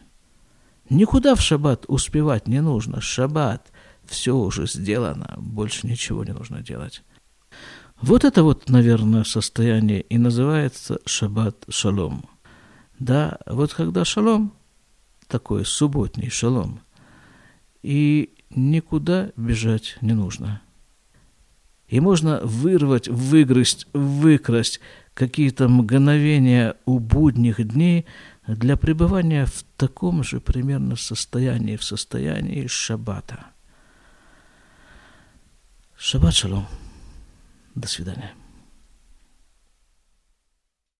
Никуда 0.91 1.35
в 1.35 1.41
шаббат 1.41 1.85
успевать 1.87 2.49
не 2.49 2.61
нужно. 2.61 2.99
Шаббат, 2.99 3.71
все 4.03 4.35
уже 4.35 4.67
сделано, 4.67 5.35
больше 5.37 5.87
ничего 5.87 6.25
не 6.25 6.33
нужно 6.33 6.61
делать. 6.61 7.01
Вот 8.01 8.25
это 8.25 8.43
вот, 8.43 8.67
наверное, 8.67 9.23
состояние 9.23 10.01
и 10.01 10.17
называется 10.17 10.99
шаббат 11.05 11.63
шалом. 11.69 12.25
Да, 12.99 13.37
вот 13.45 13.73
когда 13.73 14.03
шалом, 14.03 14.51
такой 15.27 15.65
субботний 15.65 16.29
шалом, 16.29 16.81
и 17.83 18.33
никуда 18.49 19.31
бежать 19.37 19.97
не 20.01 20.11
нужно. 20.11 20.61
И 21.87 22.01
можно 22.01 22.41
вырвать, 22.43 23.07
выгрызть, 23.07 23.87
выкрасть 23.93 24.81
какие-то 25.13 25.69
мгновения 25.69 26.75
у 26.85 26.99
будних 26.99 27.65
дней– 27.65 28.05
для 28.47 28.75
пребывания 28.75 29.45
в 29.45 29.63
таком 29.77 30.23
же 30.23 30.39
примерно 30.39 30.95
состоянии, 30.95 31.75
в 31.77 31.83
состоянии 31.83 32.67
шаббата. 32.67 33.45
Шаббат 35.97 36.33
шалом. 36.33 36.67
До 37.75 37.87
свидания. 37.87 38.33